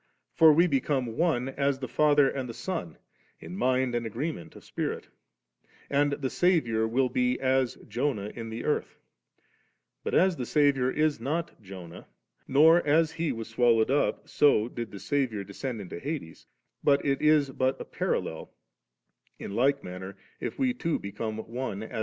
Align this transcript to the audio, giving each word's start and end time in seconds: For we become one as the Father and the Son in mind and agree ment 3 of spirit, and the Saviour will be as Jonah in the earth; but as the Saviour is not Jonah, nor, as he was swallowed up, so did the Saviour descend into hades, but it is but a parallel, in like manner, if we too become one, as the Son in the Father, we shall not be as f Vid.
For 0.33 0.51
we 0.51 0.65
become 0.65 1.15
one 1.15 1.49
as 1.49 1.77
the 1.77 1.87
Father 1.87 2.27
and 2.27 2.49
the 2.49 2.55
Son 2.55 2.97
in 3.39 3.55
mind 3.55 3.93
and 3.93 4.03
agree 4.03 4.31
ment 4.31 4.51
3 4.53 4.57
of 4.57 4.63
spirit, 4.63 5.09
and 5.91 6.13
the 6.13 6.29
Saviour 6.31 6.87
will 6.87 7.07
be 7.07 7.39
as 7.39 7.75
Jonah 7.87 8.31
in 8.33 8.49
the 8.49 8.65
earth; 8.65 8.97
but 10.03 10.15
as 10.15 10.37
the 10.37 10.45
Saviour 10.47 10.89
is 10.89 11.19
not 11.19 11.61
Jonah, 11.61 12.07
nor, 12.47 12.83
as 12.83 13.11
he 13.11 13.31
was 13.31 13.47
swallowed 13.47 13.91
up, 13.91 14.27
so 14.27 14.67
did 14.67 14.89
the 14.89 14.97
Saviour 14.99 15.43
descend 15.43 15.79
into 15.79 15.99
hades, 15.99 16.47
but 16.83 17.05
it 17.05 17.21
is 17.21 17.51
but 17.51 17.79
a 17.79 17.85
parallel, 17.85 18.51
in 19.37 19.53
like 19.53 19.83
manner, 19.83 20.17
if 20.39 20.57
we 20.57 20.73
too 20.73 20.97
become 20.97 21.37
one, 21.37 21.43
as 21.43 21.49
the 21.49 21.49
Son 21.49 21.49
in 21.49 21.49
the 21.49 21.57
Father, 21.59 21.59
we 21.59 21.59
shall 21.59 21.69
not 21.69 21.79
be 21.79 21.85
as 21.85 21.91
f 21.91 21.91
Vid. 21.91 21.99